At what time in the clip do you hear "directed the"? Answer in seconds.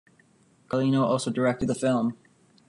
1.29-1.75